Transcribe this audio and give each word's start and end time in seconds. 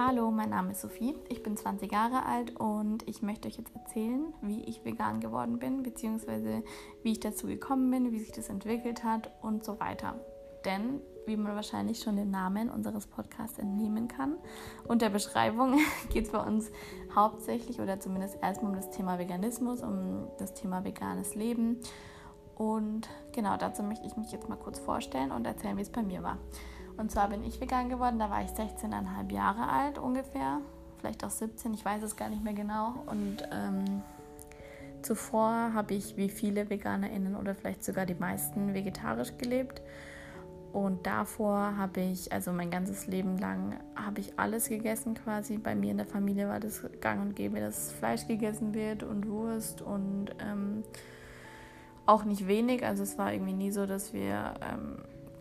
Hallo, 0.00 0.30
mein 0.30 0.50
Name 0.50 0.70
ist 0.70 0.82
Sophie, 0.82 1.16
ich 1.28 1.42
bin 1.42 1.56
20 1.56 1.90
Jahre 1.90 2.24
alt 2.24 2.54
und 2.54 3.02
ich 3.08 3.20
möchte 3.20 3.48
euch 3.48 3.56
jetzt 3.56 3.74
erzählen, 3.74 4.32
wie 4.42 4.62
ich 4.62 4.84
vegan 4.84 5.18
geworden 5.18 5.58
bin, 5.58 5.82
beziehungsweise 5.82 6.62
wie 7.02 7.10
ich 7.10 7.18
dazu 7.18 7.48
gekommen 7.48 7.90
bin, 7.90 8.12
wie 8.12 8.20
sich 8.20 8.30
das 8.30 8.48
entwickelt 8.48 9.02
hat 9.02 9.32
und 9.42 9.64
so 9.64 9.80
weiter. 9.80 10.14
Denn, 10.64 11.00
wie 11.26 11.36
man 11.36 11.56
wahrscheinlich 11.56 11.98
schon 11.98 12.14
den 12.14 12.30
Namen 12.30 12.70
unseres 12.70 13.08
Podcasts 13.08 13.58
entnehmen 13.58 14.06
kann, 14.06 14.36
und 14.86 15.02
der 15.02 15.10
Beschreibung 15.10 15.80
geht 16.10 16.26
es 16.26 16.30
bei 16.30 16.46
uns 16.46 16.70
hauptsächlich 17.12 17.80
oder 17.80 17.98
zumindest 17.98 18.38
erstmal 18.40 18.70
um 18.70 18.76
das 18.76 18.92
Thema 18.92 19.18
Veganismus, 19.18 19.82
um 19.82 20.28
das 20.38 20.54
Thema 20.54 20.84
veganes 20.84 21.34
Leben. 21.34 21.80
Und 22.54 23.08
genau 23.32 23.56
dazu 23.56 23.82
möchte 23.82 24.06
ich 24.06 24.16
mich 24.16 24.30
jetzt 24.30 24.48
mal 24.48 24.54
kurz 24.54 24.78
vorstellen 24.78 25.32
und 25.32 25.44
erzählen, 25.44 25.76
wie 25.76 25.82
es 25.82 25.90
bei 25.90 26.04
mir 26.04 26.22
war. 26.22 26.38
Und 26.98 27.12
zwar 27.12 27.28
bin 27.28 27.44
ich 27.44 27.60
vegan 27.60 27.88
geworden, 27.88 28.18
da 28.18 28.28
war 28.28 28.42
ich 28.42 28.50
16,5 28.50 29.32
Jahre 29.32 29.68
alt 29.68 29.98
ungefähr, 29.98 30.60
vielleicht 30.98 31.24
auch 31.24 31.30
17, 31.30 31.72
ich 31.72 31.84
weiß 31.84 32.02
es 32.02 32.16
gar 32.16 32.28
nicht 32.28 32.42
mehr 32.42 32.54
genau. 32.54 32.94
Und 33.06 33.48
ähm, 33.52 34.02
zuvor 35.02 35.72
habe 35.74 35.94
ich 35.94 36.16
wie 36.16 36.28
viele 36.28 36.68
VeganerInnen 36.68 37.36
oder 37.36 37.54
vielleicht 37.54 37.84
sogar 37.84 38.04
die 38.04 38.16
meisten 38.16 38.74
vegetarisch 38.74 39.38
gelebt. 39.38 39.80
Und 40.72 41.06
davor 41.06 41.76
habe 41.76 42.00
ich, 42.00 42.32
also 42.32 42.52
mein 42.52 42.70
ganzes 42.70 43.06
Leben 43.06 43.38
lang, 43.38 43.78
habe 43.94 44.20
ich 44.20 44.38
alles 44.38 44.68
gegessen 44.68 45.14
quasi. 45.14 45.56
Bei 45.56 45.74
mir 45.74 45.92
in 45.92 45.96
der 45.96 46.06
Familie 46.06 46.48
war 46.48 46.60
das 46.60 46.82
gang 47.00 47.22
und 47.22 47.36
gäbe, 47.36 47.60
dass 47.60 47.92
Fleisch 47.92 48.26
gegessen 48.26 48.74
wird 48.74 49.02
und 49.02 49.28
Wurst 49.28 49.80
und 49.80 50.26
ähm, 50.40 50.82
auch 52.06 52.24
nicht 52.24 52.48
wenig. 52.48 52.84
Also 52.84 53.04
es 53.04 53.16
war 53.18 53.32
irgendwie 53.32 53.54
nie 53.54 53.70
so, 53.70 53.86
dass 53.86 54.12
wir 54.12 54.54
ähm, 54.60 54.98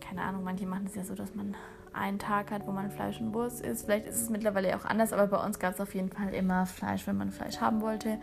keine 0.08 0.22
Ahnung, 0.22 0.44
manche 0.44 0.66
machen 0.66 0.86
es 0.86 0.96
ja 0.96 1.04
so, 1.04 1.16
dass 1.16 1.36
man 1.36 1.56
einen 1.94 2.20
Tag 2.20 2.52
hat, 2.52 2.68
wo 2.68 2.72
man 2.72 2.92
Fleisch 2.92 3.20
und 3.20 3.34
Wurst 3.34 3.62
isst. 3.62 3.86
Vielleicht 3.86 4.06
ist 4.06 4.22
es 4.22 4.30
mittlerweile 4.30 4.76
auch 4.78 4.86
anders, 4.86 5.14
aber 5.14 5.28
bei 5.28 5.44
uns 5.44 5.59
gab 5.59 5.73
es 5.73 5.81
auf 5.81 5.94
jeden 5.95 6.09
Fall 6.09 6.34
immer 6.34 6.66
Fleisch, 6.66 7.08
wenn 7.08 7.18
man 7.18 7.31
Fleisch 7.31 7.59
haben 7.59 7.81
wollte. 7.81 8.20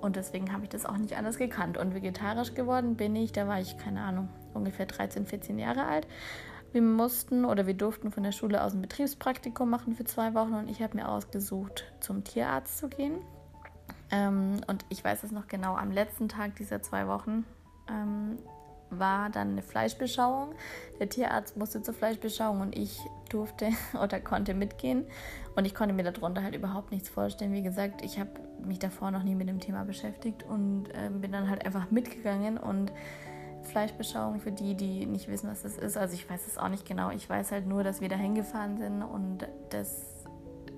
Und 0.00 0.16
deswegen 0.16 0.52
habe 0.52 0.62
ich 0.62 0.68
das 0.68 0.86
auch 0.86 0.96
nicht 0.96 1.16
anders 1.16 1.38
gekannt. 1.38 1.76
Und 1.76 1.94
vegetarisch 1.94 2.54
geworden 2.54 2.96
bin 2.96 3.16
ich, 3.16 3.32
da 3.32 3.48
war 3.48 3.60
ich, 3.60 3.76
keine 3.76 4.00
Ahnung, 4.00 4.28
ungefähr 4.54 4.86
13, 4.86 5.26
14 5.26 5.58
Jahre 5.58 5.86
alt. 5.86 6.06
Wir 6.72 6.82
mussten 6.82 7.44
oder 7.44 7.66
wir 7.66 7.74
durften 7.74 8.12
von 8.12 8.22
der 8.22 8.32
Schule 8.32 8.62
aus 8.62 8.74
ein 8.74 8.82
Betriebspraktikum 8.82 9.68
machen 9.68 9.94
für 9.94 10.04
zwei 10.04 10.34
Wochen 10.34 10.54
und 10.54 10.68
ich 10.68 10.82
habe 10.82 10.96
mir 10.96 11.08
ausgesucht, 11.08 11.92
zum 12.00 12.24
Tierarzt 12.24 12.78
zu 12.78 12.88
gehen. 12.88 13.20
Ähm, 14.10 14.60
und 14.66 14.84
ich 14.90 15.02
weiß 15.02 15.24
es 15.24 15.32
noch 15.32 15.48
genau, 15.48 15.74
am 15.74 15.90
letzten 15.90 16.28
Tag 16.28 16.56
dieser 16.56 16.82
zwei 16.82 17.08
Wochen 17.08 17.44
ähm, 17.90 18.38
war 18.90 19.30
dann 19.30 19.52
eine 19.52 19.62
Fleischbeschauung. 19.62 20.54
Der 21.00 21.08
Tierarzt 21.08 21.56
musste 21.56 21.82
zur 21.82 21.94
Fleischbeschauung 21.94 22.60
und 22.60 22.76
ich 22.76 23.00
durfte 23.30 23.70
oder 24.02 24.20
konnte 24.20 24.54
mitgehen. 24.54 25.04
Und 25.56 25.64
ich 25.64 25.74
konnte 25.74 25.94
mir 25.94 26.04
darunter 26.04 26.42
halt 26.42 26.54
überhaupt 26.54 26.92
nichts 26.92 27.08
vorstellen. 27.08 27.52
Wie 27.52 27.62
gesagt, 27.62 28.02
ich 28.04 28.18
habe 28.18 28.30
mich 28.64 28.78
davor 28.78 29.10
noch 29.10 29.22
nie 29.22 29.34
mit 29.34 29.48
dem 29.48 29.60
Thema 29.60 29.84
beschäftigt 29.84 30.42
und 30.42 30.88
äh, 30.90 31.10
bin 31.10 31.32
dann 31.32 31.48
halt 31.48 31.64
einfach 31.64 31.90
mitgegangen 31.90 32.58
und 32.58 32.92
Fleischbeschauung 33.68 34.40
für 34.40 34.52
die, 34.52 34.74
die 34.74 35.06
nicht 35.06 35.28
wissen, 35.28 35.50
was 35.50 35.62
das 35.62 35.76
ist. 35.76 35.96
Also 35.96 36.14
ich 36.14 36.28
weiß 36.28 36.46
es 36.46 36.58
auch 36.58 36.68
nicht 36.68 36.86
genau. 36.86 37.10
Ich 37.10 37.28
weiß 37.28 37.52
halt 37.52 37.66
nur, 37.66 37.84
dass 37.84 38.00
wir 38.00 38.08
da 38.08 38.16
hingefahren 38.16 38.78
sind 38.78 39.02
und 39.02 39.46
das 39.70 40.17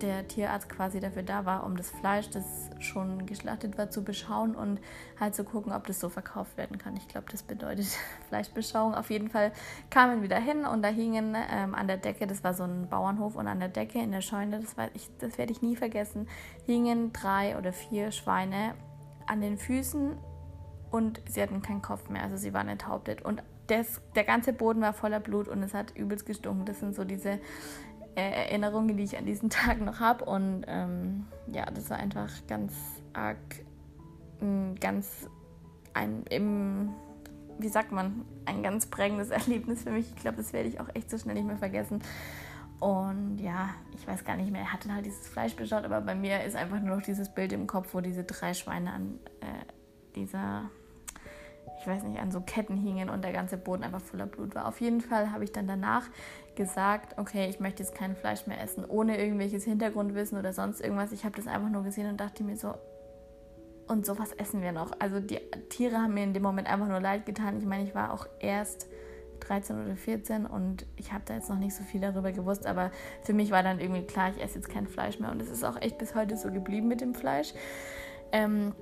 der 0.02 0.26
Tierarzt 0.28 0.68
quasi 0.68 1.00
dafür 1.00 1.22
da 1.22 1.44
war, 1.44 1.64
um 1.64 1.76
das 1.76 1.90
Fleisch, 1.90 2.30
das 2.30 2.44
schon 2.78 3.26
geschlachtet 3.26 3.78
war, 3.78 3.90
zu 3.90 4.02
beschauen 4.02 4.54
und 4.54 4.80
halt 5.18 5.34
zu 5.34 5.44
gucken, 5.44 5.72
ob 5.72 5.86
das 5.86 6.00
so 6.00 6.08
verkauft 6.08 6.56
werden 6.56 6.78
kann. 6.78 6.96
Ich 6.96 7.08
glaube, 7.08 7.26
das 7.30 7.42
bedeutet 7.42 7.86
Fleischbeschauung. 8.28 8.94
Auf 8.94 9.10
jeden 9.10 9.28
Fall 9.28 9.52
kamen 9.90 10.22
wieder 10.22 10.38
hin 10.38 10.64
und 10.64 10.82
da 10.82 10.88
hingen 10.88 11.36
ähm, 11.50 11.74
an 11.74 11.86
der 11.86 11.96
Decke, 11.96 12.26
das 12.26 12.42
war 12.44 12.54
so 12.54 12.64
ein 12.64 12.88
Bauernhof 12.88 13.36
und 13.36 13.46
an 13.46 13.60
der 13.60 13.68
Decke 13.68 13.98
in 13.98 14.12
der 14.12 14.20
Scheune, 14.20 14.60
das, 14.60 14.74
das 15.18 15.38
werde 15.38 15.52
ich 15.52 15.62
nie 15.62 15.76
vergessen, 15.76 16.28
hingen 16.66 17.12
drei 17.12 17.56
oder 17.56 17.72
vier 17.72 18.12
Schweine 18.12 18.74
an 19.26 19.40
den 19.40 19.58
Füßen 19.58 20.16
und 20.90 21.20
sie 21.28 21.42
hatten 21.42 21.62
keinen 21.62 21.82
Kopf 21.82 22.08
mehr, 22.08 22.22
also 22.22 22.36
sie 22.36 22.52
waren 22.52 22.68
enthauptet 22.68 23.22
und 23.22 23.42
das, 23.70 24.00
der 24.16 24.24
ganze 24.24 24.52
Boden 24.52 24.80
war 24.80 24.92
voller 24.92 25.20
Blut 25.20 25.46
und 25.48 25.62
es 25.62 25.74
hat 25.74 25.96
übelst 25.96 26.26
gestunken. 26.26 26.64
Das 26.64 26.80
sind 26.80 26.94
so 26.94 27.04
diese 27.04 27.38
Erinnerungen, 28.14 28.96
die 28.96 29.04
ich 29.04 29.16
an 29.18 29.26
diesen 29.26 29.50
Tag 29.50 29.80
noch 29.80 30.00
habe. 30.00 30.24
Und 30.24 30.64
ähm, 30.66 31.26
ja, 31.52 31.66
das 31.66 31.90
war 31.90 31.98
einfach 31.98 32.30
ganz 32.48 32.72
arg, 33.12 33.38
ganz 34.80 35.28
ein, 35.92 36.24
im, 36.30 36.90
wie 37.58 37.68
sagt 37.68 37.92
man, 37.92 38.24
ein 38.46 38.62
ganz 38.62 38.86
prägendes 38.86 39.30
Erlebnis 39.30 39.82
für 39.82 39.90
mich. 39.90 40.10
Ich 40.14 40.22
glaube, 40.22 40.38
das 40.38 40.52
werde 40.52 40.68
ich 40.68 40.80
auch 40.80 40.88
echt 40.94 41.10
so 41.10 41.18
schnell 41.18 41.34
nicht 41.34 41.46
mehr 41.46 41.58
vergessen. 41.58 42.00
Und 42.80 43.38
ja, 43.38 43.68
ich 43.94 44.06
weiß 44.06 44.24
gar 44.24 44.36
nicht 44.36 44.50
mehr, 44.50 44.62
er 44.62 44.72
hatte 44.72 44.92
halt 44.92 45.04
dieses 45.04 45.28
Fleisch 45.28 45.54
beschaut, 45.54 45.84
aber 45.84 46.00
bei 46.00 46.14
mir 46.14 46.42
ist 46.44 46.56
einfach 46.56 46.80
nur 46.80 46.96
noch 46.96 47.02
dieses 47.02 47.28
Bild 47.28 47.52
im 47.52 47.66
Kopf, 47.66 47.92
wo 47.92 48.00
diese 48.00 48.24
drei 48.24 48.54
Schweine 48.54 48.92
an 48.92 49.18
äh, 49.40 49.66
dieser 50.16 50.70
ich 51.80 51.86
weiß 51.86 52.02
nicht, 52.02 52.20
an 52.20 52.30
so 52.30 52.40
Ketten 52.40 52.76
hingen 52.76 53.08
und 53.08 53.24
der 53.24 53.32
ganze 53.32 53.56
Boden 53.56 53.82
einfach 53.82 54.02
voller 54.02 54.26
Blut 54.26 54.54
war. 54.54 54.68
Auf 54.68 54.80
jeden 54.80 55.00
Fall 55.00 55.32
habe 55.32 55.44
ich 55.44 55.52
dann 55.52 55.66
danach 55.66 56.04
gesagt, 56.54 57.18
okay, 57.18 57.48
ich 57.48 57.58
möchte 57.58 57.82
jetzt 57.82 57.94
kein 57.94 58.14
Fleisch 58.14 58.46
mehr 58.46 58.60
essen, 58.60 58.84
ohne 58.86 59.18
irgendwelches 59.18 59.64
Hintergrundwissen 59.64 60.38
oder 60.38 60.52
sonst 60.52 60.80
irgendwas. 60.80 61.12
Ich 61.12 61.24
habe 61.24 61.34
das 61.36 61.46
einfach 61.46 61.70
nur 61.70 61.82
gesehen 61.82 62.08
und 62.08 62.20
dachte 62.20 62.44
mir 62.44 62.56
so, 62.56 62.74
und 63.88 64.06
sowas 64.06 64.32
essen 64.32 64.62
wir 64.62 64.72
noch. 64.72 64.92
Also 65.00 65.20
die 65.20 65.40
Tiere 65.70 65.96
haben 65.96 66.14
mir 66.14 66.22
in 66.22 66.34
dem 66.34 66.42
Moment 66.42 66.68
einfach 66.68 66.86
nur 66.86 67.00
leid 67.00 67.26
getan. 67.26 67.58
Ich 67.58 67.64
meine, 67.64 67.84
ich 67.84 67.94
war 67.94 68.12
auch 68.12 68.26
erst 68.38 68.86
13 69.40 69.82
oder 69.82 69.96
14 69.96 70.46
und 70.46 70.86
ich 70.96 71.12
habe 71.12 71.24
da 71.24 71.34
jetzt 71.34 71.48
noch 71.48 71.58
nicht 71.58 71.74
so 71.74 71.82
viel 71.82 72.00
darüber 72.00 72.30
gewusst, 72.30 72.66
aber 72.66 72.90
für 73.24 73.32
mich 73.32 73.50
war 73.50 73.62
dann 73.62 73.80
irgendwie 73.80 74.02
klar, 74.02 74.30
ich 74.30 74.42
esse 74.42 74.56
jetzt 74.56 74.68
kein 74.68 74.86
Fleisch 74.86 75.18
mehr 75.18 75.30
und 75.30 75.40
es 75.40 75.48
ist 75.48 75.64
auch 75.64 75.80
echt 75.80 75.98
bis 75.98 76.14
heute 76.14 76.36
so 76.36 76.52
geblieben 76.52 76.88
mit 76.88 77.00
dem 77.00 77.14
Fleisch. 77.14 77.54
Ähm, 78.32 78.74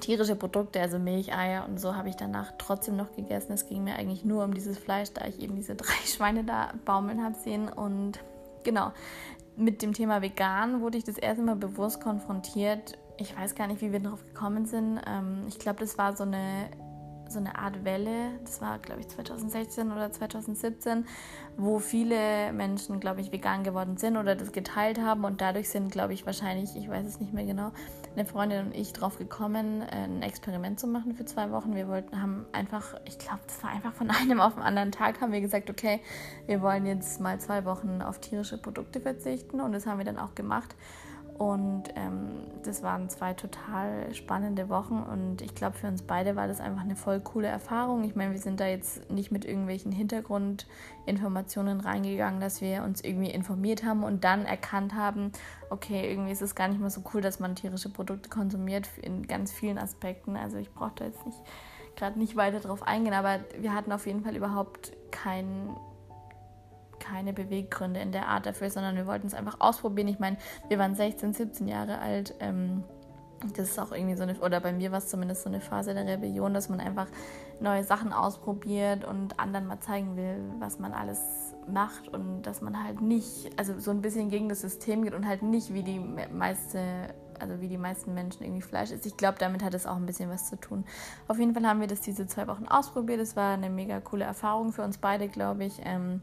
tierische 0.00 0.36
Produkte, 0.36 0.80
also 0.80 0.98
Milch, 0.98 1.34
Eier 1.34 1.66
und 1.68 1.78
so 1.80 1.94
habe 1.94 2.08
ich 2.08 2.16
danach 2.16 2.52
trotzdem 2.58 2.96
noch 2.96 3.14
gegessen. 3.14 3.52
Es 3.52 3.66
ging 3.66 3.84
mir 3.84 3.96
eigentlich 3.96 4.24
nur 4.24 4.44
um 4.44 4.54
dieses 4.54 4.78
Fleisch, 4.78 5.12
da 5.12 5.26
ich 5.26 5.40
eben 5.40 5.56
diese 5.56 5.74
drei 5.76 6.06
Schweine 6.06 6.44
da 6.44 6.72
baumeln 6.84 7.22
habe 7.22 7.34
sehen. 7.34 7.68
Und 7.68 8.20
genau, 8.62 8.92
mit 9.56 9.82
dem 9.82 9.92
Thema 9.92 10.22
vegan 10.22 10.80
wurde 10.80 10.98
ich 10.98 11.04
das 11.04 11.18
erste 11.18 11.42
Mal 11.42 11.56
bewusst 11.56 12.00
konfrontiert. 12.00 12.98
Ich 13.16 13.36
weiß 13.36 13.54
gar 13.54 13.66
nicht, 13.68 13.80
wie 13.80 13.92
wir 13.92 14.00
darauf 14.00 14.24
gekommen 14.26 14.66
sind. 14.66 15.00
Ähm, 15.06 15.44
ich 15.48 15.58
glaube, 15.58 15.80
das 15.80 15.98
war 15.98 16.16
so 16.16 16.24
eine 16.24 16.68
so 17.34 17.40
eine 17.40 17.58
Art 17.58 17.84
Welle, 17.84 18.30
das 18.42 18.62
war 18.62 18.78
glaube 18.78 19.02
ich 19.02 19.08
2016 19.08 19.92
oder 19.92 20.10
2017, 20.10 21.06
wo 21.56 21.78
viele 21.78 22.52
Menschen, 22.52 23.00
glaube 23.00 23.20
ich, 23.20 23.30
vegan 23.30 23.62
geworden 23.62 23.96
sind 23.96 24.16
oder 24.16 24.34
das 24.34 24.52
geteilt 24.52 24.98
haben 25.00 25.24
und 25.24 25.40
dadurch 25.40 25.68
sind, 25.68 25.92
glaube 25.92 26.14
ich, 26.14 26.24
wahrscheinlich, 26.26 26.74
ich 26.76 26.88
weiß 26.88 27.06
es 27.06 27.20
nicht 27.20 27.32
mehr 27.32 27.44
genau, 27.44 27.72
eine 28.16 28.24
Freundin 28.24 28.66
und 28.66 28.74
ich 28.74 28.92
drauf 28.92 29.18
gekommen, 29.18 29.82
ein 29.82 30.22
Experiment 30.22 30.80
zu 30.80 30.86
machen 30.86 31.14
für 31.14 31.24
zwei 31.24 31.50
Wochen. 31.50 31.74
Wir 31.74 31.88
wollten, 31.88 32.20
haben 32.20 32.46
einfach, 32.52 32.94
ich 33.04 33.18
glaube, 33.18 33.40
das 33.46 33.62
war 33.62 33.70
einfach 33.70 33.92
von 33.92 34.10
einem 34.22 34.40
auf 34.40 34.54
den 34.54 34.62
anderen 34.62 34.92
Tag, 34.92 35.20
haben 35.20 35.32
wir 35.32 35.40
gesagt, 35.40 35.68
okay, 35.70 36.00
wir 36.46 36.62
wollen 36.62 36.86
jetzt 36.86 37.20
mal 37.20 37.38
zwei 37.40 37.64
Wochen 37.64 38.02
auf 38.02 38.20
tierische 38.20 38.58
Produkte 38.58 39.00
verzichten 39.00 39.60
und 39.60 39.72
das 39.72 39.86
haben 39.86 39.98
wir 39.98 40.04
dann 40.04 40.18
auch 40.18 40.34
gemacht. 40.34 40.74
Und 41.38 41.84
ähm, 41.96 42.44
das 42.62 42.84
waren 42.84 43.10
zwei 43.10 43.34
total 43.34 44.14
spannende 44.14 44.68
Wochen 44.68 45.02
und 45.02 45.42
ich 45.42 45.54
glaube, 45.56 45.76
für 45.76 45.88
uns 45.88 46.02
beide 46.02 46.36
war 46.36 46.46
das 46.46 46.60
einfach 46.60 46.82
eine 46.82 46.94
voll 46.94 47.18
coole 47.18 47.48
Erfahrung. 47.48 48.04
Ich 48.04 48.14
meine, 48.14 48.32
wir 48.32 48.38
sind 48.38 48.60
da 48.60 48.66
jetzt 48.68 49.10
nicht 49.10 49.32
mit 49.32 49.44
irgendwelchen 49.44 49.90
Hintergrundinformationen 49.90 51.80
reingegangen, 51.80 52.40
dass 52.40 52.60
wir 52.60 52.84
uns 52.84 53.02
irgendwie 53.02 53.30
informiert 53.30 53.84
haben 53.84 54.04
und 54.04 54.22
dann 54.22 54.44
erkannt 54.44 54.94
haben, 54.94 55.32
okay, 55.70 56.08
irgendwie 56.08 56.30
ist 56.30 56.42
es 56.42 56.54
gar 56.54 56.68
nicht 56.68 56.80
mehr 56.80 56.90
so 56.90 57.02
cool, 57.12 57.20
dass 57.20 57.40
man 57.40 57.56
tierische 57.56 57.88
Produkte 57.88 58.28
konsumiert 58.28 58.88
in 59.02 59.26
ganz 59.26 59.50
vielen 59.50 59.78
Aspekten. 59.78 60.36
Also 60.36 60.58
ich 60.58 60.72
brauche 60.72 60.92
da 60.94 61.06
jetzt 61.06 61.26
nicht 61.26 61.38
gerade 61.96 62.18
nicht 62.18 62.36
weiter 62.36 62.60
drauf 62.60 62.82
eingehen, 62.82 63.14
aber 63.14 63.40
wir 63.58 63.72
hatten 63.72 63.92
auf 63.92 64.06
jeden 64.06 64.22
Fall 64.22 64.36
überhaupt 64.36 64.92
keinen 65.10 65.76
keine 67.04 67.32
Beweggründe 67.32 68.00
in 68.00 68.12
der 68.12 68.28
Art 68.28 68.46
dafür, 68.46 68.70
sondern 68.70 68.96
wir 68.96 69.06
wollten 69.06 69.26
es 69.26 69.34
einfach 69.34 69.60
ausprobieren. 69.60 70.08
Ich 70.08 70.18
meine, 70.18 70.36
wir 70.68 70.78
waren 70.78 70.94
16, 70.94 71.34
17 71.34 71.68
Jahre 71.68 71.98
alt. 71.98 72.34
Ähm, 72.40 72.84
das 73.56 73.70
ist 73.70 73.78
auch 73.78 73.92
irgendwie 73.92 74.16
so 74.16 74.22
eine, 74.22 74.38
oder 74.40 74.60
bei 74.60 74.72
mir 74.72 74.90
war 74.90 74.98
es 74.98 75.08
zumindest 75.08 75.42
so 75.42 75.48
eine 75.48 75.60
Phase 75.60 75.92
der 75.92 76.06
Rebellion, 76.06 76.54
dass 76.54 76.68
man 76.68 76.80
einfach 76.80 77.08
neue 77.60 77.84
Sachen 77.84 78.12
ausprobiert 78.12 79.04
und 79.04 79.38
anderen 79.38 79.66
mal 79.66 79.80
zeigen 79.80 80.16
will, 80.16 80.38
was 80.58 80.78
man 80.78 80.92
alles 80.92 81.20
macht 81.66 82.08
und 82.08 82.42
dass 82.42 82.62
man 82.62 82.82
halt 82.82 83.00
nicht, 83.00 83.50
also 83.58 83.78
so 83.78 83.90
ein 83.90 84.00
bisschen 84.00 84.30
gegen 84.30 84.48
das 84.48 84.60
System 84.60 85.02
geht 85.02 85.14
und 85.14 85.26
halt 85.26 85.42
nicht 85.42 85.72
wie 85.74 85.82
die 85.82 85.98
meiste, 85.98 86.80
also 87.38 87.60
wie 87.60 87.68
die 87.68 87.78
meisten 87.78 88.14
Menschen 88.14 88.44
irgendwie 88.44 88.62
Fleisch 88.62 88.90
isst. 88.90 89.06
Ich 89.06 89.16
glaube, 89.16 89.38
damit 89.38 89.62
hat 89.62 89.74
es 89.74 89.86
auch 89.86 89.96
ein 89.96 90.06
bisschen 90.06 90.30
was 90.30 90.48
zu 90.48 90.56
tun. 90.56 90.84
Auf 91.28 91.38
jeden 91.38 91.54
Fall 91.54 91.66
haben 91.66 91.80
wir 91.80 91.86
das 91.86 92.00
diese 92.00 92.26
zwei 92.26 92.46
Wochen 92.46 92.66
ausprobiert. 92.66 93.20
Es 93.20 93.36
war 93.36 93.54
eine 93.54 93.70
mega 93.70 94.00
coole 94.00 94.24
Erfahrung 94.24 94.72
für 94.72 94.82
uns 94.82 94.98
beide, 94.98 95.28
glaube 95.28 95.64
ich. 95.64 95.80
Ähm, 95.84 96.20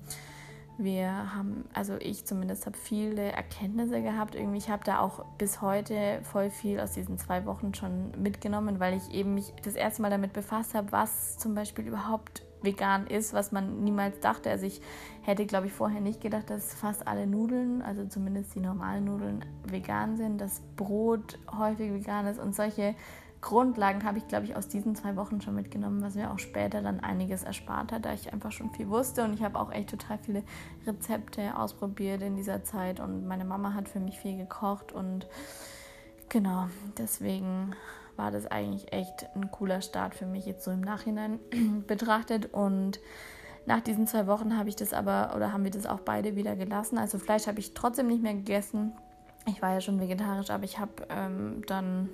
wir 0.78 1.36
haben, 1.36 1.66
also 1.74 1.96
ich 2.00 2.26
zumindest 2.26 2.66
habe 2.66 2.78
viele 2.78 3.32
Erkenntnisse 3.32 4.02
gehabt. 4.02 4.36
Irgendwie, 4.36 4.58
ich 4.58 4.70
habe 4.70 4.84
da 4.84 5.00
auch 5.00 5.26
bis 5.38 5.62
heute 5.62 6.20
voll 6.24 6.50
viel 6.50 6.80
aus 6.80 6.94
diesen 6.94 7.18
zwei 7.18 7.46
Wochen 7.46 7.74
schon 7.74 8.12
mitgenommen, 8.22 8.80
weil 8.80 8.96
ich 8.96 9.12
eben 9.14 9.36
mich 9.36 9.54
das 9.64 9.76
erste 9.76 10.02
Mal 10.02 10.10
damit 10.10 10.34
befasst 10.34 10.74
habe, 10.74 10.92
was 10.92 11.38
zum 11.38 11.56
Beispiel 11.56 11.88
überhaupt 11.88 12.44
vegan 12.64 13.08
ist, 13.08 13.34
was 13.34 13.52
man 13.52 13.84
niemals 13.84 14.20
dachte. 14.20 14.50
Also 14.50 14.66
ich 14.66 14.82
hätte, 15.24 15.46
glaube 15.46 15.68
ich, 15.68 15.74
vorher 15.74 16.02
nicht 16.02 16.22
gedacht, 16.22 16.50
dass 16.50 16.74
fast 16.74 17.08
alle 17.08 17.28
Nudeln, 17.28 17.82
also 17.82 18.06
zumindest 18.06 18.56
die 18.56 18.60
normalen 18.60 19.06
Nudeln, 19.06 19.46
vegan 19.68 20.18
sind, 20.18 20.40
dass 20.40 20.62
Brot 20.76 21.40
häufig 21.58 21.92
vegan 21.92 22.28
ist 22.28 22.40
und 22.40 22.56
solche 22.56 22.96
Grundlagen 23.42 24.04
habe 24.04 24.20
ich, 24.20 24.28
glaube 24.28 24.46
ich, 24.46 24.56
aus 24.56 24.68
diesen 24.68 24.96
zwei 24.96 25.16
Wochen 25.16 25.42
schon 25.42 25.56
mitgenommen, 25.56 26.02
was 26.04 26.14
mir 26.14 26.32
auch 26.32 26.38
später 26.38 26.82
dann 26.82 27.00
einiges 27.00 27.44
erspart 27.44 27.92
hat, 27.92 28.06
da 28.06 28.14
ich 28.14 28.32
einfach 28.32 28.52
schon 28.52 28.70
viel 28.72 28.88
wusste 28.88 29.24
und 29.24 29.34
ich 29.34 29.42
habe 29.42 29.60
auch 29.60 29.72
echt 29.72 29.90
total 29.90 30.20
viele 30.20 30.44
Rezepte 30.86 31.58
ausprobiert 31.58 32.22
in 32.22 32.36
dieser 32.36 32.64
Zeit 32.64 33.00
und 33.00 33.28
meine 33.28 33.44
Mama 33.44 33.74
hat 33.74 33.90
für 33.90 34.00
mich 34.00 34.20
viel 34.20 34.38
gekocht 34.38 34.92
und 34.92 35.28
genau, 36.30 36.68
deswegen 36.98 37.76
war 38.16 38.30
das 38.30 38.46
eigentlich 38.46 38.94
echt 38.94 39.28
ein 39.36 39.50
cooler 39.50 39.82
Start 39.82 40.14
für 40.14 40.28
mich 40.28 40.46
jetzt 40.46 40.64
so 40.64 40.70
im 40.70 40.82
Nachhinein 40.82 41.40
betrachtet 41.88 42.54
und 42.54 43.00
nach 43.66 43.82
diesen 43.82 44.06
zwei 44.06 44.28
Wochen 44.28 44.58
habe 44.58 44.70
ich 44.70 44.76
das 44.76 44.94
aber 44.94 45.34
oder 45.36 45.52
haben 45.52 45.64
wir 45.64 45.72
das 45.72 45.86
auch 45.86 46.00
beide 46.00 46.36
wieder 46.36 46.56
gelassen. 46.56 46.98
Also 46.98 47.20
Fleisch 47.20 47.48
habe 47.48 47.60
ich 47.60 47.74
trotzdem 47.74 48.08
nicht 48.08 48.24
mehr 48.24 48.34
gegessen. 48.34 48.94
Ich 49.46 49.62
war 49.62 49.74
ja 49.74 49.82
schon 49.82 50.00
vegetarisch, 50.00 50.50
aber 50.50 50.64
ich 50.64 50.80
habe 50.80 50.92
ähm, 51.10 51.64
dann 51.68 52.10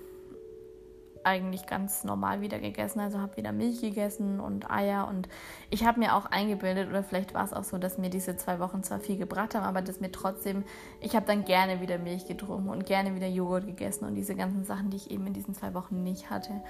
eigentlich 1.23 1.65
ganz 1.65 2.03
normal 2.03 2.41
wieder 2.41 2.59
gegessen. 2.59 2.99
Also 2.99 3.19
habe 3.19 3.37
wieder 3.37 3.51
Milch 3.51 3.81
gegessen 3.81 4.39
und 4.39 4.69
Eier. 4.69 5.07
Und 5.07 5.27
ich 5.69 5.85
habe 5.85 5.99
mir 5.99 6.15
auch 6.15 6.25
eingebildet, 6.25 6.89
oder 6.89 7.03
vielleicht 7.03 7.33
war 7.33 7.43
es 7.43 7.53
auch 7.53 7.63
so, 7.63 7.77
dass 7.77 7.97
mir 7.97 8.09
diese 8.09 8.37
zwei 8.37 8.59
Wochen 8.59 8.83
zwar 8.83 8.99
viel 8.99 9.17
gebracht 9.17 9.55
haben, 9.55 9.63
aber 9.63 9.81
dass 9.81 9.99
mir 9.99 10.11
trotzdem, 10.11 10.63
ich 11.01 11.15
habe 11.15 11.25
dann 11.25 11.45
gerne 11.45 11.81
wieder 11.81 11.97
Milch 11.97 12.27
getrunken 12.27 12.69
und 12.69 12.85
gerne 12.85 13.15
wieder 13.15 13.27
Joghurt 13.27 13.65
gegessen 13.65 14.05
und 14.05 14.15
diese 14.15 14.35
ganzen 14.35 14.63
Sachen, 14.63 14.89
die 14.89 14.97
ich 14.97 15.11
eben 15.11 15.27
in 15.27 15.33
diesen 15.33 15.53
zwei 15.53 15.73
Wochen 15.73 16.03
nicht 16.03 16.29
hatte. 16.29 16.61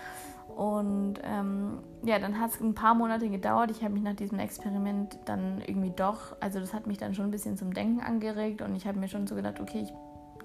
Und 0.55 1.19
ähm, 1.23 1.79
ja, 2.03 2.17
dann 2.17 2.39
hat 2.39 2.51
es 2.51 2.61
ein 2.61 2.73
paar 2.73 2.95
Monate 2.95 3.29
gedauert. 3.29 3.69
Ich 3.69 3.83
habe 3.83 3.94
mich 3.94 4.01
nach 4.01 4.15
diesem 4.15 4.39
Experiment 4.39 5.19
dann 5.25 5.61
irgendwie 5.61 5.91
doch, 5.91 6.35
also 6.39 6.59
das 6.59 6.73
hat 6.73 6.88
mich 6.88 6.97
dann 6.97 7.13
schon 7.13 7.25
ein 7.25 7.31
bisschen 7.31 7.57
zum 7.57 7.73
Denken 7.75 7.99
angeregt 8.01 8.63
und 8.63 8.75
ich 8.75 8.88
habe 8.88 8.97
mir 8.97 9.07
schon 9.07 9.27
so 9.27 9.35
gedacht, 9.35 9.59
okay, 9.59 9.81
ich 9.81 9.94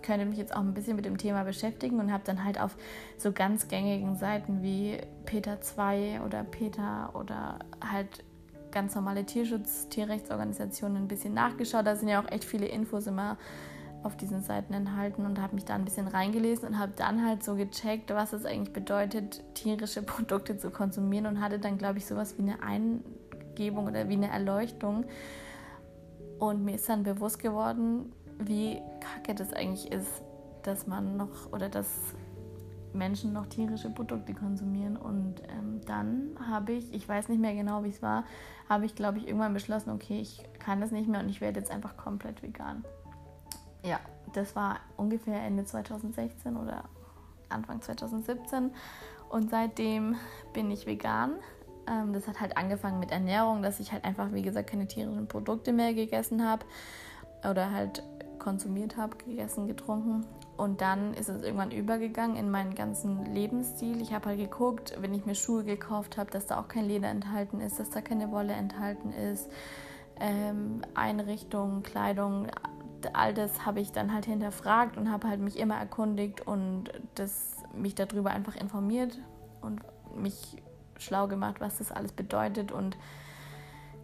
könnte 0.03 0.27
mich 0.27 0.39
jetzt 0.39 0.55
auch 0.55 0.61
ein 0.61 0.75
bisschen 0.75 0.97
mit 0.97 1.05
dem 1.05 1.19
Thema 1.19 1.45
beschäftigen 1.45 2.01
und 2.01 2.13
habe 2.13 2.23
dann 2.25 2.45
halt 2.45 2.61
auf 2.61 2.77
so 3.19 3.33
ganz 3.33 3.69
gängigen 3.69 4.17
Seiten 4.17 4.63
wie 4.63 4.99
Peter 5.25 5.61
2 5.61 6.21
oder 6.27 6.45
Peter 6.45 7.11
oder 7.15 7.61
halt 7.81 8.25
ganz 8.71 8.95
normale 8.95 9.25
Tierschutz, 9.25 9.89
Tierrechtsorganisationen 9.89 11.05
ein 11.05 11.09
bisschen 11.09 11.35
nachgeschaut. 11.35 11.87
Da 11.87 11.95
sind 11.95 12.09
ja 12.09 12.21
auch 12.21 12.31
echt 12.31 12.45
viele 12.45 12.67
Infos 12.67 13.07
immer 13.07 13.37
auf 14.03 14.17
diesen 14.17 14.43
Seiten 14.43 14.75
enthalten 14.75 15.25
und 15.25 15.41
habe 15.41 15.55
mich 15.55 15.65
da 15.65 15.75
ein 15.75 15.85
bisschen 15.85 16.09
reingelesen 16.09 16.69
und 16.69 16.79
habe 16.79 16.93
dann 16.97 17.25
halt 17.25 17.45
so 17.45 17.55
gecheckt, 17.55 18.11
was 18.11 18.33
es 18.33 18.45
eigentlich 18.45 18.73
bedeutet, 18.73 19.43
tierische 19.55 20.03
Produkte 20.03 20.59
zu 20.59 20.71
konsumieren 20.71 21.27
und 21.27 21.41
hatte 21.41 21.59
dann, 21.59 21.79
glaube 21.79 21.99
ich, 21.99 22.07
sowas 22.07 22.37
wie 22.37 22.43
eine 22.43 22.63
Eingebung 22.63 23.87
oder 23.87 24.09
wie 24.09 24.15
eine 24.15 24.31
Erleuchtung. 24.31 25.05
Und 26.39 26.65
mir 26.65 26.75
ist 26.75 26.89
dann 26.89 27.05
bewusst 27.05 27.39
geworden, 27.39 28.13
wie 28.49 28.81
kacke 29.01 29.35
das 29.35 29.53
eigentlich 29.53 29.91
ist, 29.91 30.23
dass 30.63 30.87
man 30.87 31.17
noch 31.17 31.53
oder 31.53 31.69
dass 31.69 31.89
Menschen 32.95 33.33
noch 33.33 33.47
tierische 33.47 33.91
Produkte 33.91 34.35
konsumieren. 34.35 34.97
Und 34.97 35.43
ähm, 35.49 35.81
dann 35.87 36.37
habe 36.49 36.73
ich, 36.73 36.93
ich 36.93 37.09
weiß 37.09 37.29
nicht 37.29 37.41
mehr 37.41 37.55
genau, 37.55 37.85
wie 37.85 37.89
es 37.89 38.03
war, 38.03 38.25
habe 38.69 38.87
ich, 38.87 38.95
glaube 38.95 39.19
ich, 39.19 39.27
irgendwann 39.27 39.55
beschlossen, 39.55 39.91
okay, 39.91 40.21
ich 40.21 40.43
kann 40.59 40.81
das 40.81 40.91
nicht 40.91 41.09
mehr 41.09 41.21
und 41.21 41.29
ich 41.29 41.41
werde 41.41 41.61
jetzt 41.61 41.71
einfach 41.71 41.97
komplett 41.97 42.43
vegan. 42.43 42.85
Ja, 43.85 43.99
das 44.33 44.55
war 44.55 44.81
ungefähr 44.97 45.41
Ende 45.43 45.65
2016 45.65 46.57
oder 46.57 46.85
Anfang 47.49 47.81
2017. 47.83 48.71
Und 49.29 49.51
seitdem 49.51 50.17
bin 50.53 50.71
ich 50.71 50.87
vegan. 50.87 51.35
Ähm, 51.87 52.13
das 52.13 52.29
hat 52.29 52.41
halt 52.41 52.57
angefangen 52.57 53.01
mit 53.01 53.11
Ernährung, 53.11 53.63
dass 53.63 53.81
ich 53.81 53.93
halt 53.93 54.05
einfach, 54.05 54.33
wie 54.33 54.43
gesagt, 54.43 54.71
keine 54.71 54.87
tierischen 54.87 55.27
Produkte 55.27 55.73
mehr 55.73 55.95
gegessen 55.95 56.47
habe. 56.47 56.65
Oder 57.49 57.73
halt 57.73 58.05
konsumiert 58.43 58.97
habe, 58.97 59.17
gegessen, 59.17 59.69
getrunken. 59.69 60.27
Und 60.57 60.81
dann 60.81 61.15
ist 61.15 61.29
es 61.29 61.43
irgendwann 61.43 61.71
übergegangen 61.71 62.37
in 62.37 62.51
meinen 62.51 62.75
ganzen 62.75 63.25
Lebensstil. 63.33 64.01
Ich 64.01 64.13
habe 64.13 64.31
halt 64.31 64.39
geguckt, 64.39 64.95
wenn 65.01 65.15
ich 65.15 65.25
mir 65.25 65.35
Schuhe 65.35 65.65
gekauft 65.65 66.19
habe, 66.19 66.31
dass 66.31 66.47
da 66.47 66.61
auch 66.61 66.69
kein 66.69 66.85
Leder 66.85 67.09
enthalten 67.09 67.61
ist, 67.61 67.79
dass 67.79 67.91
da 67.91 68.01
keine 68.01 68.31
Wolle 68.31 68.53
enthalten 68.53 69.13
ist. 69.13 69.49
Ähm, 70.21 70.83
Einrichtung, 70.95 71.83
Kleidung, 71.83 72.49
all 73.13 73.33
das 73.33 73.65
habe 73.65 73.81
ich 73.81 73.93
dann 73.93 74.13
halt 74.13 74.27
hinterfragt 74.27 74.97
und 74.97 75.11
habe 75.11 75.29
halt 75.29 75.41
mich 75.41 75.59
immer 75.59 75.77
erkundigt 75.77 76.47
und 76.47 76.91
das, 77.15 77.57
mich 77.75 77.95
darüber 77.95 78.31
einfach 78.31 78.57
informiert 78.57 79.19
und 79.61 79.81
mich 80.15 80.57
schlau 80.99 81.29
gemacht, 81.29 81.61
was 81.61 81.79
das 81.79 81.91
alles 81.91 82.13
bedeutet 82.13 82.73
und 82.73 82.97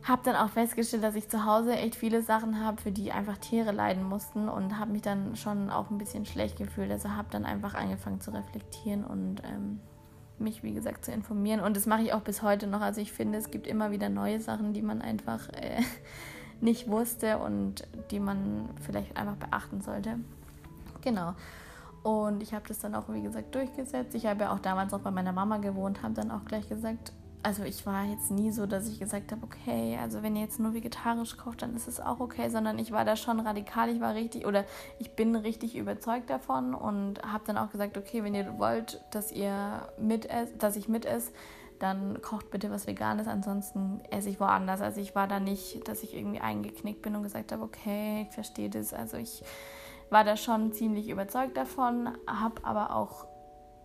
habe 0.08 0.22
dann 0.24 0.36
auch 0.36 0.50
festgestellt, 0.50 1.02
dass 1.02 1.14
ich 1.14 1.28
zu 1.28 1.44
Hause 1.44 1.76
echt 1.76 1.94
viele 1.94 2.22
Sachen 2.22 2.64
habe, 2.64 2.80
für 2.80 2.90
die 2.90 3.12
einfach 3.12 3.38
Tiere 3.38 3.72
leiden 3.72 4.04
mussten 4.04 4.48
und 4.48 4.78
habe 4.78 4.92
mich 4.92 5.02
dann 5.02 5.36
schon 5.36 5.70
auch 5.70 5.90
ein 5.90 5.98
bisschen 5.98 6.24
schlecht 6.24 6.56
gefühlt. 6.56 6.90
Also 6.90 7.10
habe 7.10 7.28
dann 7.30 7.44
einfach 7.44 7.74
angefangen 7.74 8.20
zu 8.20 8.32
reflektieren 8.32 9.04
und 9.04 9.42
ähm, 9.44 9.80
mich, 10.38 10.62
wie 10.62 10.72
gesagt, 10.72 11.04
zu 11.04 11.12
informieren. 11.12 11.60
Und 11.60 11.76
das 11.76 11.86
mache 11.86 12.02
ich 12.02 12.12
auch 12.12 12.22
bis 12.22 12.42
heute 12.42 12.66
noch. 12.66 12.80
Also 12.80 13.00
ich 13.00 13.12
finde, 13.12 13.38
es 13.38 13.50
gibt 13.50 13.66
immer 13.66 13.90
wieder 13.90 14.08
neue 14.08 14.40
Sachen, 14.40 14.72
die 14.72 14.82
man 14.82 15.02
einfach 15.02 15.48
äh, 15.50 15.82
nicht 16.60 16.88
wusste 16.88 17.38
und 17.38 17.86
die 18.10 18.20
man 18.20 18.70
vielleicht 18.80 19.16
einfach 19.16 19.36
beachten 19.36 19.80
sollte. 19.80 20.18
Genau. 21.02 21.34
Und 22.02 22.42
ich 22.42 22.54
habe 22.54 22.66
das 22.66 22.78
dann 22.78 22.94
auch, 22.94 23.08
wie 23.08 23.22
gesagt, 23.22 23.54
durchgesetzt. 23.54 24.14
Ich 24.14 24.26
habe 24.26 24.44
ja 24.44 24.52
auch 24.52 24.60
damals 24.60 24.94
auch 24.94 25.00
bei 25.00 25.10
meiner 25.10 25.32
Mama 25.32 25.58
gewohnt, 25.58 26.02
habe 26.02 26.14
dann 26.14 26.30
auch 26.30 26.44
gleich 26.44 26.68
gesagt, 26.68 27.12
also 27.42 27.62
ich 27.62 27.86
war 27.86 28.04
jetzt 28.04 28.30
nie 28.30 28.50
so, 28.50 28.66
dass 28.66 28.88
ich 28.88 28.98
gesagt 28.98 29.32
habe, 29.32 29.44
okay, 29.44 29.98
also 30.00 30.22
wenn 30.22 30.36
ihr 30.36 30.42
jetzt 30.42 30.58
nur 30.58 30.74
vegetarisch 30.74 31.36
kocht, 31.36 31.62
dann 31.62 31.74
ist 31.76 31.88
es 31.88 32.00
auch 32.00 32.20
okay, 32.20 32.48
sondern 32.48 32.78
ich 32.78 32.90
war 32.90 33.04
da 33.04 33.16
schon 33.16 33.40
radikal, 33.40 33.88
ich 33.88 34.00
war 34.00 34.14
richtig 34.14 34.46
oder 34.46 34.64
ich 34.98 35.12
bin 35.12 35.36
richtig 35.36 35.76
überzeugt 35.76 36.30
davon 36.30 36.74
und 36.74 37.22
habe 37.22 37.44
dann 37.46 37.56
auch 37.56 37.70
gesagt, 37.70 37.96
okay, 37.96 38.24
wenn 38.24 38.34
ihr 38.34 38.58
wollt, 38.58 39.00
dass 39.12 39.30
ihr 39.32 39.88
mit 39.98 40.28
dass 40.58 40.76
ich 40.76 40.88
mit 40.88 41.06
esse, 41.06 41.30
dann 41.78 42.20
kocht 42.22 42.50
bitte 42.50 42.70
was 42.70 42.86
Veganes, 42.86 43.28
ansonsten 43.28 44.00
esse 44.10 44.30
ich 44.30 44.40
woanders. 44.40 44.80
Also 44.80 45.00
ich 45.00 45.14
war 45.14 45.28
da 45.28 45.38
nicht, 45.38 45.86
dass 45.86 46.02
ich 46.02 46.14
irgendwie 46.16 46.40
eingeknickt 46.40 47.02
bin 47.02 47.14
und 47.14 47.22
gesagt 47.22 47.52
habe, 47.52 47.62
okay, 47.62 48.26
ich 48.28 48.34
verstehe 48.34 48.68
das. 48.68 48.92
Also 48.92 49.16
ich 49.16 49.44
war 50.10 50.24
da 50.24 50.36
schon 50.36 50.72
ziemlich 50.72 51.08
überzeugt 51.08 51.56
davon, 51.56 52.08
habe 52.26 52.64
aber 52.64 52.96
auch 52.96 53.27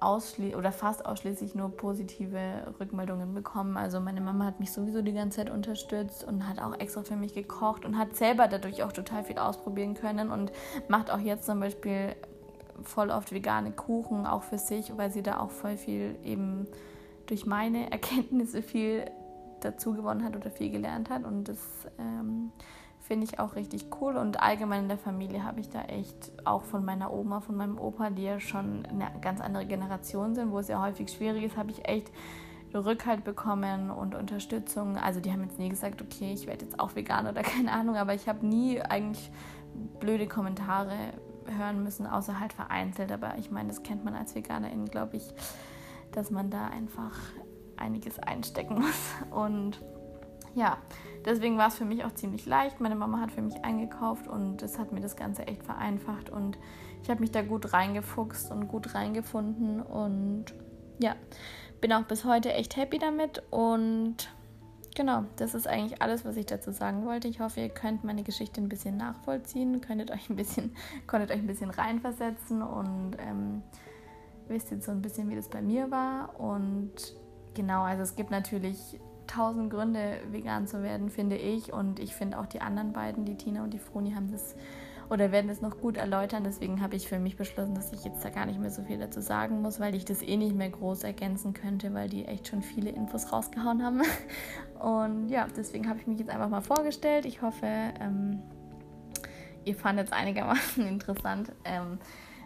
ausschließlich 0.03 0.55
oder 0.55 0.71
fast 0.71 1.05
ausschließlich 1.05 1.55
nur 1.55 1.69
positive 1.69 2.73
Rückmeldungen 2.79 3.33
bekommen. 3.33 3.77
Also 3.77 3.99
meine 3.99 4.21
Mama 4.21 4.45
hat 4.45 4.59
mich 4.59 4.71
sowieso 4.71 5.01
die 5.01 5.13
ganze 5.13 5.37
Zeit 5.37 5.49
unterstützt 5.49 6.23
und 6.23 6.47
hat 6.47 6.59
auch 6.59 6.79
extra 6.79 7.03
für 7.03 7.15
mich 7.15 7.33
gekocht 7.33 7.85
und 7.85 7.97
hat 7.97 8.15
selber 8.15 8.47
dadurch 8.47 8.83
auch 8.83 8.91
total 8.91 9.23
viel 9.23 9.37
ausprobieren 9.37 9.93
können 9.93 10.31
und 10.31 10.51
macht 10.87 11.11
auch 11.11 11.19
jetzt 11.19 11.45
zum 11.45 11.59
Beispiel 11.59 12.15
voll 12.83 13.09
oft 13.09 13.31
vegane 13.31 13.71
Kuchen 13.71 14.25
auch 14.25 14.43
für 14.43 14.57
sich, 14.57 14.97
weil 14.97 15.11
sie 15.11 15.23
da 15.23 15.39
auch 15.39 15.51
voll 15.51 15.77
viel 15.77 16.15
eben 16.23 16.67
durch 17.27 17.45
meine 17.45 17.91
Erkenntnisse 17.91 18.61
viel 18.61 19.05
dazu 19.63 19.93
gewonnen 19.93 20.23
hat 20.23 20.35
oder 20.35 20.51
viel 20.51 20.69
gelernt 20.69 21.09
hat 21.09 21.23
und 21.23 21.47
das 21.47 21.59
ähm, 21.97 22.51
finde 23.03 23.25
ich 23.25 23.39
auch 23.39 23.55
richtig 23.55 23.87
cool. 24.01 24.15
Und 24.15 24.41
allgemein 24.41 24.83
in 24.83 24.87
der 24.87 24.97
Familie 24.97 25.43
habe 25.43 25.59
ich 25.59 25.69
da 25.69 25.81
echt 25.83 26.31
auch 26.45 26.63
von 26.63 26.85
meiner 26.85 27.13
Oma, 27.13 27.41
von 27.41 27.55
meinem 27.55 27.77
Opa, 27.77 28.09
die 28.09 28.23
ja 28.23 28.39
schon 28.39 28.85
eine 28.85 29.11
ganz 29.21 29.41
andere 29.41 29.65
Generation 29.65 30.35
sind, 30.35 30.51
wo 30.51 30.59
es 30.59 30.69
ja 30.69 30.81
häufig 30.81 31.11
schwierig 31.11 31.43
ist, 31.43 31.57
habe 31.57 31.71
ich 31.71 31.87
echt 31.87 32.11
Rückhalt 32.73 33.23
bekommen 33.23 33.91
und 33.91 34.15
Unterstützung. 34.15 34.97
Also 34.97 35.19
die 35.19 35.31
haben 35.31 35.43
jetzt 35.43 35.59
nie 35.59 35.69
gesagt, 35.69 36.01
okay, 36.01 36.33
ich 36.33 36.47
werde 36.47 36.65
jetzt 36.65 36.79
auch 36.79 36.95
vegan 36.95 37.27
oder 37.27 37.41
keine 37.43 37.71
Ahnung, 37.71 37.97
aber 37.97 38.13
ich 38.13 38.27
habe 38.27 38.45
nie 38.45 38.81
eigentlich 38.81 39.29
blöde 39.99 40.27
Kommentare 40.27 40.95
hören 41.57 41.83
müssen, 41.83 42.07
außer 42.07 42.39
halt 42.39 42.53
vereinzelt. 42.53 43.11
Aber 43.11 43.37
ich 43.37 43.51
meine, 43.51 43.69
das 43.69 43.83
kennt 43.83 44.05
man 44.05 44.15
als 44.15 44.33
Veganerin, 44.33 44.85
glaube 44.85 45.17
ich, 45.17 45.33
dass 46.13 46.31
man 46.31 46.49
da 46.49 46.67
einfach 46.67 47.19
einiges 47.77 48.19
einstecken 48.19 48.75
muss. 48.75 49.11
Und 49.31 49.79
ja, 50.55 50.77
deswegen 51.25 51.57
war 51.57 51.67
es 51.67 51.75
für 51.75 51.85
mich 51.85 52.03
auch 52.03 52.13
ziemlich 52.13 52.45
leicht. 52.45 52.79
Meine 52.79 52.95
Mama 52.95 53.19
hat 53.19 53.31
für 53.31 53.41
mich 53.41 53.63
eingekauft 53.63 54.27
und 54.27 54.61
das 54.61 54.77
hat 54.77 54.91
mir 54.91 55.01
das 55.01 55.15
Ganze 55.15 55.47
echt 55.47 55.63
vereinfacht 55.63 56.29
und 56.29 56.59
ich 57.01 57.09
habe 57.09 57.21
mich 57.21 57.31
da 57.31 57.41
gut 57.41 57.73
reingefuchst 57.73 58.51
und 58.51 58.67
gut 58.67 58.93
reingefunden 58.93 59.81
und 59.81 60.45
ja, 60.99 61.15
bin 61.81 61.91
auch 61.91 62.03
bis 62.03 62.23
heute 62.23 62.53
echt 62.53 62.77
happy 62.77 62.99
damit 62.99 63.41
und 63.49 64.29
genau, 64.95 65.25
das 65.37 65.55
ist 65.55 65.67
eigentlich 65.67 66.01
alles, 66.01 66.23
was 66.23 66.37
ich 66.37 66.45
dazu 66.45 66.71
sagen 66.71 67.05
wollte. 67.05 67.27
Ich 67.27 67.39
hoffe, 67.39 67.61
ihr 67.61 67.69
könnt 67.69 68.03
meine 68.03 68.23
Geschichte 68.23 68.61
ein 68.61 68.69
bisschen 68.69 68.95
nachvollziehen, 68.97 69.81
könntet 69.81 70.11
euch 70.11 70.29
ein 70.29 70.35
bisschen, 70.35 70.75
konntet 71.07 71.31
euch 71.31 71.39
ein 71.39 71.47
bisschen 71.47 71.71
reinversetzen 71.71 72.61
und 72.61 73.17
ähm, 73.19 73.63
wisst 74.47 74.71
jetzt 74.71 74.85
so 74.85 74.91
ein 74.91 75.01
bisschen, 75.01 75.29
wie 75.29 75.35
das 75.35 75.49
bei 75.49 75.61
mir 75.61 75.89
war 75.89 76.39
und 76.39 77.15
genau, 77.53 77.83
also 77.83 78.03
es 78.03 78.15
gibt 78.15 78.31
natürlich 78.31 78.99
tausend 79.27 79.69
Gründe, 79.69 80.19
vegan 80.29 80.67
zu 80.67 80.83
werden, 80.83 81.09
finde 81.09 81.37
ich. 81.37 81.73
Und 81.73 81.99
ich 81.99 82.15
finde 82.15 82.39
auch 82.39 82.45
die 82.45 82.61
anderen 82.61 82.93
beiden, 82.93 83.25
die 83.25 83.35
Tina 83.35 83.63
und 83.63 83.73
die 83.73 83.79
Froni, 83.79 84.13
haben 84.13 84.31
das 84.31 84.55
oder 85.09 85.31
werden 85.31 85.49
es 85.49 85.61
noch 85.61 85.79
gut 85.79 85.97
erläutern. 85.97 86.43
Deswegen 86.43 86.81
habe 86.81 86.95
ich 86.95 87.07
für 87.07 87.19
mich 87.19 87.35
beschlossen, 87.35 87.75
dass 87.75 87.91
ich 87.93 88.03
jetzt 88.03 88.23
da 88.23 88.29
gar 88.29 88.45
nicht 88.45 88.59
mehr 88.59 88.71
so 88.71 88.83
viel 88.83 88.97
dazu 88.97 89.21
sagen 89.21 89.61
muss, 89.61 89.79
weil 89.79 89.95
ich 89.95 90.05
das 90.05 90.21
eh 90.21 90.37
nicht 90.37 90.55
mehr 90.55 90.69
groß 90.69 91.03
ergänzen 91.03 91.53
könnte, 91.53 91.93
weil 91.93 92.09
die 92.09 92.25
echt 92.25 92.47
schon 92.47 92.61
viele 92.61 92.89
Infos 92.89 93.31
rausgehauen 93.31 93.83
haben. 93.83 94.01
Und 94.79 95.29
ja, 95.29 95.47
deswegen 95.55 95.87
habe 95.89 95.99
ich 95.99 96.07
mich 96.07 96.19
jetzt 96.19 96.29
einfach 96.29 96.49
mal 96.49 96.61
vorgestellt. 96.61 97.25
Ich 97.25 97.41
hoffe, 97.41 97.67
ähm, 97.99 98.41
ihr 99.65 99.75
fandet 99.75 100.07
es 100.07 100.13
einigermaßen 100.13 100.87
interessant. 100.87 101.51
Ähm, 101.65 101.99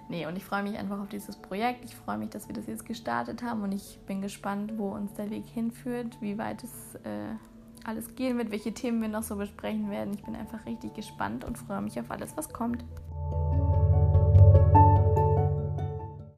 nee, 0.10 0.26
und 0.26 0.36
ich 0.36 0.44
freue 0.44 0.64
mich 0.64 0.78
einfach 0.78 1.00
auf 1.00 1.10
dieses 1.10 1.36
Projekt. 1.36 1.86
Ich 1.86 1.96
freue 1.96 2.18
mich, 2.18 2.30
dass 2.30 2.48
wir 2.48 2.56
das 2.56 2.68
jetzt 2.68 2.86
gestartet 2.86 3.44
haben 3.44 3.64
und 3.64 3.72
ich 3.72 4.00
bin 4.06 4.22
gespannt, 4.22 4.74
wo 4.78 4.90
uns 4.90 5.14
der 5.14 5.30
Weg 5.30 5.46
hinführt, 5.46 6.18
wie 6.22 6.38
weit 6.38 6.64
es 6.64 6.96
äh, 7.04 7.36
alles 7.84 8.16
gehen 8.16 8.38
wird, 8.38 8.52
welche 8.52 8.74
Themen 8.74 9.02
wir 9.02 9.10
noch 9.10 9.24
so 9.24 9.36
besprechen 9.36 9.90
werden. 9.90 10.14
Ich 10.14 10.24
bin 10.24 10.36
einfach 10.36 10.66
richtig 10.66 10.94
gespannt 10.94 11.46
und 11.46 11.58
freue 11.58 11.82
mich 11.82 12.00
auf 12.00 12.12
alles, 12.12 12.36
was 12.36 12.50
kommt. 12.52 12.84